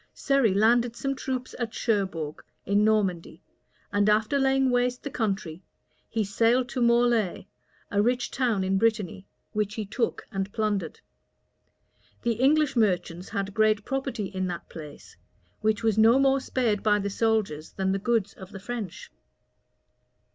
Surrey 0.15 0.51
landed 0.55 0.95
some 0.95 1.13
troops 1.15 1.53
at 1.59 1.75
Cherbourg, 1.75 2.43
in 2.65 2.83
Normandy; 2.83 3.43
and 3.93 4.09
after 4.09 4.39
laying 4.39 4.71
waste 4.71 5.03
the 5.03 5.11
country, 5.11 5.61
he 6.09 6.23
sailed 6.23 6.67
to 6.69 6.81
Morlaix, 6.81 7.45
a 7.91 8.01
rich 8.01 8.31
town 8.31 8.63
in 8.63 8.79
Brittany, 8.79 9.27
which 9.51 9.75
he 9.75 9.85
took 9.85 10.25
and 10.31 10.51
plundered. 10.51 11.01
The 12.23 12.33
English 12.33 12.75
merchants 12.75 13.29
had 13.29 13.53
great 13.53 13.85
property 13.85 14.25
in 14.25 14.47
that 14.47 14.69
place, 14.69 15.17
which 15.59 15.83
was 15.83 15.99
no 15.99 16.17
more 16.17 16.39
spared 16.39 16.81
by 16.81 16.97
the 16.97 17.11
soldiers 17.11 17.73
than 17.73 17.91
the 17.91 17.99
goods 17.99 18.33
of 18.33 18.51
the 18.51 18.59
French. 18.59 19.11